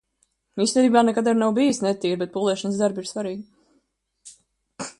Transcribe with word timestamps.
Īstenībā 0.63 1.03
nekad 1.09 1.29
ar’ 1.31 1.37
nav 1.41 1.53
bijusi 1.59 1.85
netīra, 1.87 2.19
bet 2.21 2.33
pulēšanas 2.37 2.81
darbi 2.85 3.05
ir 3.05 3.13
svarīgi. 3.13 4.37